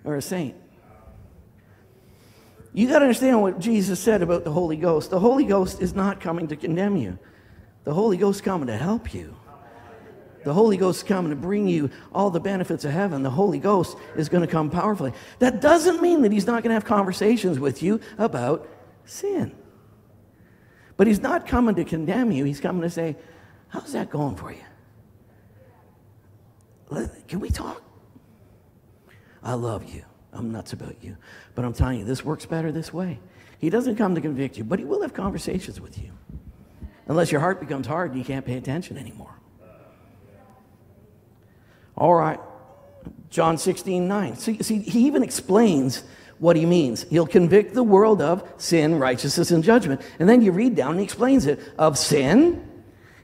[0.04, 0.54] or a saint?
[2.74, 5.10] You got to understand what Jesus said about the Holy Ghost.
[5.10, 7.18] The Holy Ghost is not coming to condemn you,
[7.84, 9.34] the Holy Ghost is coming to help you.
[10.44, 13.22] The Holy Ghost is coming to bring you all the benefits of heaven.
[13.22, 15.12] The Holy Ghost is going to come powerfully.
[15.40, 18.68] That doesn't mean that He's not going to have conversations with you about
[19.04, 19.54] sin.
[20.96, 22.44] But He's not coming to condemn you.
[22.44, 23.16] He's coming to say,
[23.68, 24.62] How's that going for you?
[27.28, 27.82] Can we talk?
[29.42, 30.04] I love you.
[30.32, 31.16] I'm nuts about you.
[31.54, 33.18] But I'm telling you, this works better this way.
[33.58, 36.10] He doesn't come to convict you, but he will have conversations with you.
[37.08, 39.34] Unless your heart becomes hard and you can't pay attention anymore.
[41.96, 42.38] All right.
[43.30, 44.36] John 16, 9.
[44.36, 46.04] See, see, he even explains
[46.38, 47.02] what he means.
[47.10, 50.00] He'll convict the world of sin, righteousness, and judgment.
[50.18, 52.64] And then you read down and he explains it of sin.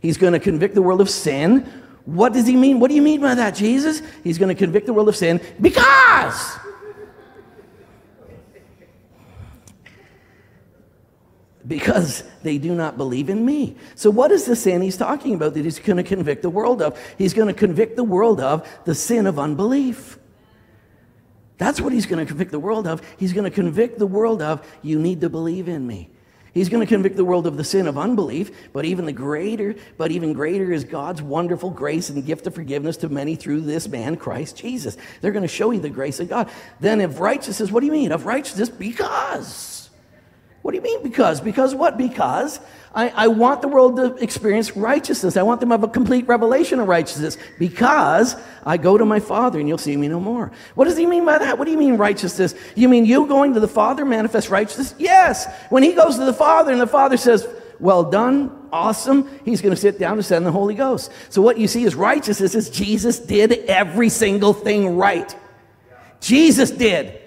[0.00, 1.70] He's going to convict the world of sin,
[2.05, 2.81] what does he mean?
[2.81, 4.03] What do you mean by that, Jesus?
[4.23, 6.59] He's going to convict the world of sin because.
[11.67, 13.77] Because they do not believe in me.
[13.95, 16.83] So, what is the sin he's talking about that he's going to convict the world
[16.83, 16.99] of?
[17.17, 20.19] He's going to convict the world of the sin of unbelief.
[21.57, 23.01] That's what he's going to convict the world of.
[23.17, 26.11] He's going to convict the world of, you need to believe in me.
[26.55, 29.75] He's going to convict the world of the sin of unbelief, but even the greater,
[29.99, 33.88] but even greater is God's wonderful grace and gift of forgiveness to many through this
[33.88, 34.97] man, Christ Jesus.
[35.21, 36.49] They're going to show you the grace of God.
[36.79, 38.12] Then of righteousness, what do you mean?
[38.12, 39.90] Of righteousness because.
[40.62, 41.40] What do you mean because?
[41.40, 41.99] Because what?
[41.99, 42.61] Because
[42.94, 45.37] I, I want the world to experience righteousness.
[45.37, 49.18] I want them to have a complete revelation of righteousness because I go to my
[49.18, 50.52] Father and you'll see me no more.
[50.76, 51.59] What does he mean by that?
[51.59, 52.54] What do you mean righteousness?
[52.76, 54.94] You mean you going to the Father manifest righteousness?
[54.96, 55.46] Yes.
[55.70, 57.48] When he goes to the Father and the Father says,
[57.80, 59.28] well done, awesome.
[59.44, 61.11] He's going to sit down and send the Holy Ghost.
[61.30, 65.35] So what you see is righteousness is Jesus did every single thing right.
[66.20, 67.20] Jesus did.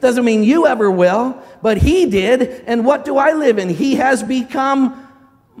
[0.00, 2.64] Doesn't mean you ever will, but he did.
[2.66, 3.68] And what do I live in?
[3.68, 5.01] He has become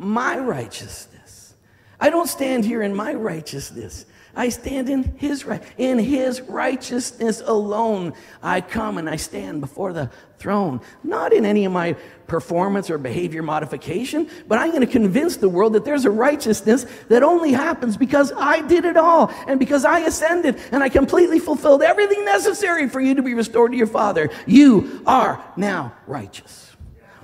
[0.02, 1.54] my righteousness.
[2.00, 4.06] I don't stand here in my righteousness.
[4.34, 8.14] I stand in his right, in his righteousness alone.
[8.42, 11.94] I come and I stand before the throne, not in any of my
[12.26, 16.86] performance or behavior modification, but I'm going to convince the world that there's a righteousness
[17.08, 21.38] that only happens because I did it all and because I ascended and I completely
[21.38, 24.30] fulfilled everything necessary for you to be restored to your Father.
[24.46, 26.74] You are now righteous.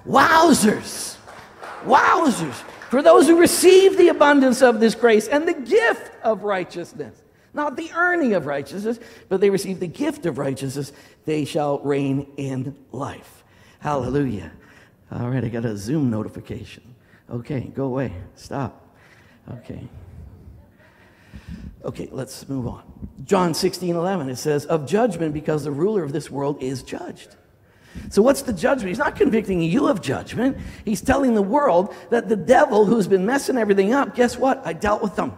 [0.07, 1.17] Wowzers!
[1.85, 2.68] Wowzers!
[2.91, 7.23] For those who receive the abundance of this grace and the gift of righteousness,
[7.53, 10.93] not the earning of righteousness, but they receive the gift of righteousness,
[11.27, 13.45] they shall reign in life.
[13.81, 14.53] Hallelujah.
[15.13, 16.95] All right, I got a Zoom notification.
[17.31, 18.13] Okay, go away.
[18.37, 18.97] Stop.
[19.51, 19.87] Okay.
[21.85, 22.83] Okay, let's move on.
[23.25, 27.37] John 16, 11, it says, Of judgment because the ruler of this world is judged.
[28.11, 28.89] So, what's the judgment?
[28.89, 30.57] He's not convicting you of judgment.
[30.85, 34.63] He's telling the world that the devil who's been messing everything up, guess what?
[34.65, 35.37] I dealt with them.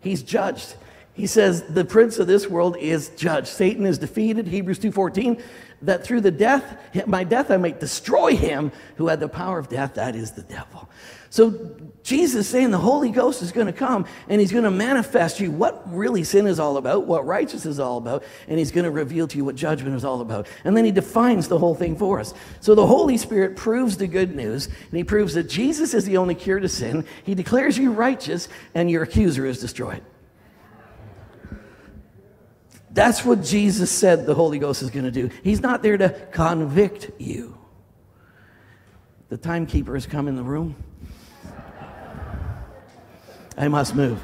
[0.00, 0.74] He's judged.
[1.16, 3.48] He says the prince of this world is judged.
[3.48, 4.46] Satan is defeated.
[4.46, 5.40] Hebrews 2:14
[5.82, 9.68] that through the death my death I might destroy him who had the power of
[9.68, 10.88] death that is the devil.
[11.30, 15.40] So Jesus saying the Holy Ghost is going to come and he's going to manifest
[15.40, 18.84] you what really sin is all about, what righteousness is all about, and he's going
[18.84, 20.46] to reveal to you what judgment is all about.
[20.64, 22.32] And then he defines the whole thing for us.
[22.60, 26.18] So the Holy Spirit proves the good news and he proves that Jesus is the
[26.18, 27.06] only cure to sin.
[27.24, 30.02] He declares you righteous and your accuser is destroyed.
[32.96, 35.28] That's what Jesus said the Holy Ghost is going to do.
[35.44, 37.58] He's not there to convict you.
[39.28, 40.74] The timekeeper has come in the room.
[43.58, 44.18] I must move.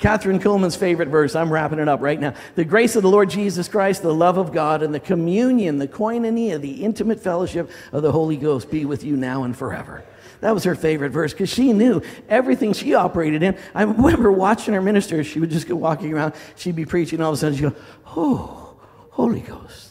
[0.00, 2.34] Kathryn Kuhlman's favorite verse, I'm wrapping it up right now.
[2.56, 5.86] The grace of the Lord Jesus Christ, the love of God, and the communion, the
[5.86, 10.02] koinonia, the intimate fellowship of the Holy Ghost be with you now and forever.
[10.40, 13.58] That was her favorite verse because she knew everything she operated in.
[13.74, 15.22] I remember watching her minister.
[15.22, 16.34] She would just go walking around.
[16.56, 17.18] She'd be preaching.
[17.18, 17.74] And all of a sudden, she'd go,
[18.16, 18.76] Oh,
[19.10, 19.90] Holy Ghost.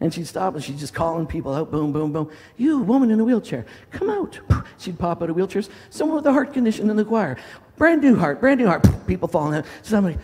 [0.00, 2.30] And she'd stop and she'd just calling people out, boom, boom, boom.
[2.56, 4.38] You, woman in a wheelchair, come out.
[4.78, 5.70] She'd pop out of wheelchairs.
[5.88, 7.38] Someone with a heart condition in the choir.
[7.76, 8.86] Brand new heart, brand new heart.
[9.06, 9.64] People falling out.
[9.80, 10.18] Somebody.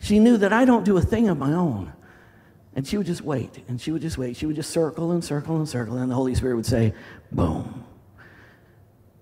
[0.00, 1.92] She knew that I don't do a thing of my own.
[2.74, 4.36] And she would just wait, and she would just wait.
[4.36, 6.94] She would just circle and circle and circle, and the Holy Spirit would say,
[7.30, 7.84] boom.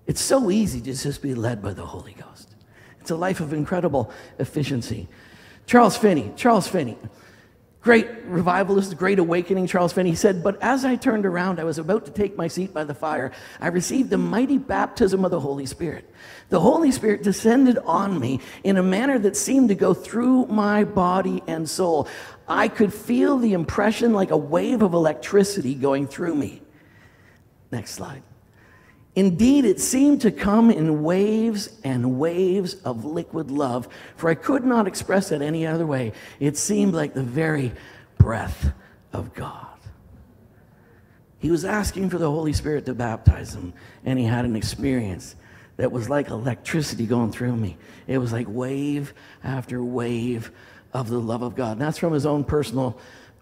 [0.09, 2.55] It's so easy to just be led by the Holy Ghost.
[2.99, 5.07] It's a life of incredible efficiency.
[5.67, 6.97] Charles Finney, Charles Finney,
[7.81, 12.05] great revivalist, great awakening, Charles Finney said, But as I turned around, I was about
[12.05, 13.31] to take my seat by the fire.
[13.61, 16.11] I received a mighty baptism of the Holy Spirit.
[16.49, 20.85] The Holy Spirit descended on me in a manner that seemed to go through my
[20.85, 22.07] body and soul.
[22.47, 26.63] I could feel the impression like a wave of electricity going through me.
[27.69, 28.23] Next slide.
[29.19, 34.63] Indeed, it seemed to come in waves and waves of liquid love, for I could
[34.63, 36.13] not express it any other way.
[36.39, 37.73] It seemed like the very
[38.17, 38.71] breath
[39.11, 39.77] of God.
[41.37, 43.73] He was asking for the Holy Spirit to baptize him,
[44.05, 45.35] and he had an experience
[45.75, 47.77] that was like electricity going through me.
[48.07, 49.13] It was like wave
[49.43, 50.49] after wave
[50.93, 51.73] of the love of God.
[51.73, 52.97] And that's from his own personal,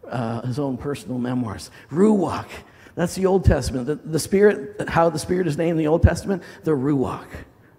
[0.09, 1.69] uh, his own personal memoirs.
[1.91, 2.49] Ruach
[2.97, 3.85] that's the Old Testament.
[3.85, 7.27] The, the Spirit, how the Spirit is named in the Old Testament, the Ruach,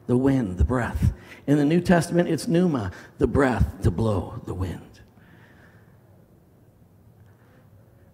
[0.07, 1.13] the wind, the breath.
[1.49, 5.01] In the New Testament, it's Pneuma, the breath to blow, the wind.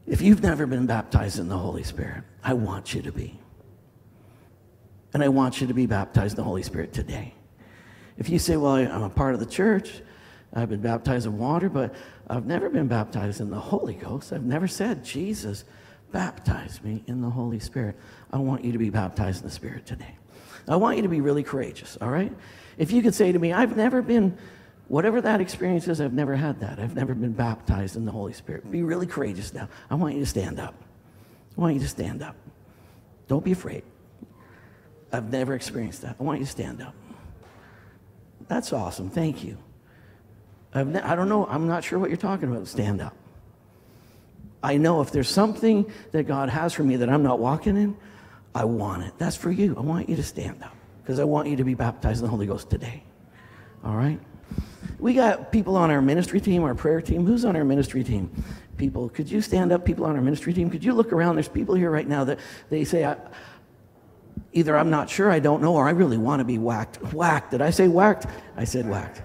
[0.07, 3.39] If you've never been baptized in the Holy Spirit, I want you to be.
[5.13, 7.35] And I want you to be baptized in the Holy Spirit today.
[8.17, 10.01] If you say, Well, I'm a part of the church,
[10.55, 11.95] I've been baptized in water, but
[12.31, 15.65] I've never been baptized in the Holy Ghost, I've never said, Jesus,
[16.15, 17.97] baptize me in the Holy Spirit.
[18.33, 20.17] I want you to be baptized in the Spirit today.
[20.69, 22.33] I want you to be really courageous, all right?
[22.79, 24.39] If you could say to me, I've never been,
[24.87, 26.79] whatever that experience is, I've never had that.
[26.79, 28.71] I've never been baptized in the Holy Spirit.
[28.71, 29.69] Be really courageous now.
[29.91, 30.75] I want you to stand up.
[31.59, 32.37] I want you to stand up.
[33.27, 33.83] Don't be afraid.
[35.13, 36.15] I've never experienced that.
[36.21, 36.95] I want you to stand up.
[38.47, 39.11] That's awesome.
[39.11, 39.59] Thank you.
[40.73, 41.45] I've ne- I don't know.
[41.47, 42.69] I'm not sure what you're talking about.
[42.69, 43.17] Stand up.
[44.65, 47.95] I know if there's something that God has for me that I'm not walking in,
[48.55, 49.13] I want it.
[49.19, 49.77] That's for you.
[49.77, 52.31] I want you to stand up because I want you to be baptized in the
[52.31, 53.05] Holy Ghost today.
[53.85, 54.19] All right?
[54.99, 57.27] We got people on our ministry team, our prayer team.
[57.27, 58.31] Who's on our ministry team?
[58.79, 59.85] People, could you stand up?
[59.85, 61.37] People on our ministry team, could you look around?
[61.37, 62.39] There's people here right now that
[62.71, 63.15] they say,
[64.55, 67.03] either I'm not sure, I don't know, or I really want to be whacked.
[67.13, 67.51] Whacked.
[67.51, 68.27] Did I say whacked?
[68.57, 69.21] I said whacked.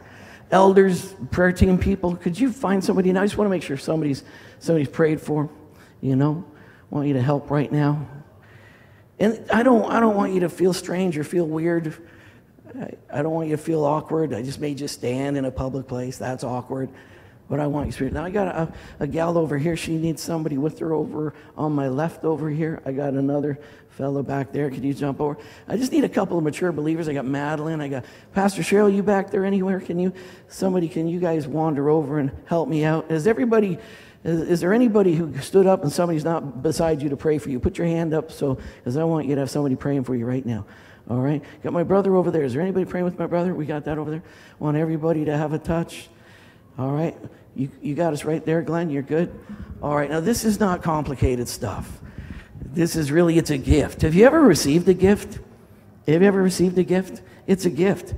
[0.51, 3.09] Elders, prayer team people, could you find somebody?
[3.09, 4.23] And I just want to make sure somebody's
[4.59, 5.49] somebody's prayed for,
[6.01, 6.43] you know,
[6.89, 8.07] want you to help right now.
[9.19, 11.93] And I don't, I don't want you to feel strange or feel weird.
[12.73, 14.33] I, I don't want you to feel awkward.
[14.33, 16.17] I just made you stand in a public place.
[16.17, 16.89] That's awkward.
[17.49, 18.13] But I want you spirit.
[18.13, 19.75] Now I got a, a gal over here.
[19.75, 22.81] She needs somebody with her over on my left over here.
[22.85, 23.59] I got another
[23.99, 24.69] fellow back there.
[24.69, 25.37] Could you jump over?
[25.67, 27.09] I just need a couple of mature believers.
[27.09, 27.81] I got Madeline.
[27.81, 28.95] I got Pastor Cheryl.
[28.95, 29.81] You back there anywhere?
[29.81, 30.13] Can you,
[30.47, 33.11] somebody, can you guys wander over and help me out?
[33.11, 33.77] Is everybody,
[34.23, 37.49] is, is there anybody who stood up and somebody's not beside you to pray for
[37.49, 37.59] you?
[37.59, 40.25] Put your hand up so, because I want you to have somebody praying for you
[40.25, 40.65] right now.
[41.09, 41.43] All right.
[41.61, 42.43] Got my brother over there.
[42.43, 43.53] Is there anybody praying with my brother?
[43.53, 44.23] We got that over there.
[44.59, 46.07] Want everybody to have a touch.
[46.77, 47.17] All right.
[47.53, 48.91] You, you got us right there, Glenn.
[48.91, 49.37] You're good.
[49.83, 50.09] All right.
[50.09, 51.99] Now, this is not complicated stuff.
[52.73, 54.01] This is really, it's a gift.
[54.03, 55.39] Have you ever received a gift?
[56.07, 57.21] Have you ever received a gift?
[57.47, 58.13] It's a gift.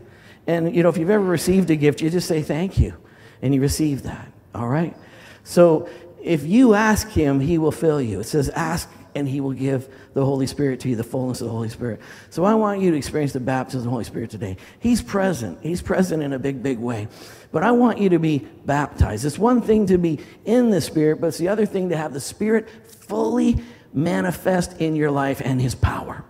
[0.48, 2.94] And, you know, if you've ever received a gift, you just say thank you.
[3.42, 4.28] And you receive that.
[4.54, 4.96] All right.
[5.44, 5.90] So
[6.22, 8.20] if you ask him, he will fill you.
[8.20, 11.48] It says, ask and he will give the Holy Spirit to you, the fullness of
[11.48, 12.00] the Holy Spirit.
[12.30, 14.58] So I want you to experience the baptism of the Holy Spirit today.
[14.80, 15.60] He's present.
[15.62, 17.08] He's present in a big, big way.
[17.52, 19.26] But I want you to be baptized.
[19.26, 22.14] It's one thing to be in the Spirit, but it's the other thing to have
[22.14, 23.62] the Spirit fully
[23.94, 26.24] manifest in your life and his power.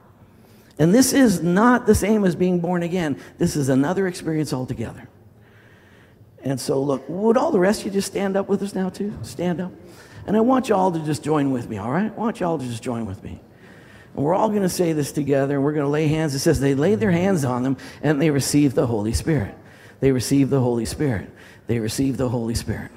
[0.79, 3.19] And this is not the same as being born again.
[3.37, 5.07] This is another experience altogether.
[6.43, 8.89] And so, look, would all the rest of you just stand up with us now,
[8.89, 9.13] too?
[9.21, 9.71] Stand up.
[10.25, 12.11] And I want you all to just join with me, all right?
[12.11, 13.39] I want you all to just join with me.
[14.15, 16.33] And we're all going to say this together, and we're going to lay hands.
[16.33, 19.55] It says they laid their hands on them, and they received the Holy Spirit.
[19.99, 21.29] They received the Holy Spirit.
[21.67, 22.91] They received the Holy Spirit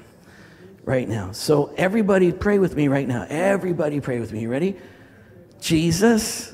[0.85, 1.31] right now.
[1.33, 3.25] So, everybody pray with me right now.
[3.27, 4.41] Everybody pray with me.
[4.41, 4.77] You ready?
[5.59, 6.53] Jesus,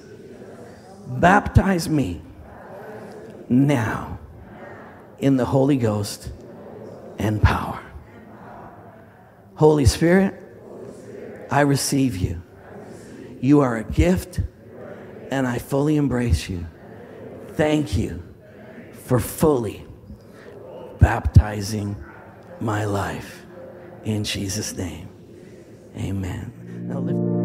[1.07, 2.21] baptize me
[3.49, 4.19] now
[5.19, 6.31] in the Holy Ghost
[7.19, 7.79] and power.
[9.55, 10.33] Holy Spirit,
[11.51, 12.41] I receive you.
[13.41, 14.39] You are a gift,
[15.29, 16.65] and I fully embrace you.
[17.49, 18.23] Thank you
[19.05, 19.85] for fully
[20.99, 21.95] baptizing
[22.59, 23.40] my life.
[24.03, 25.09] In Jesus' name,
[25.95, 26.51] amen.
[26.87, 27.40] Now lift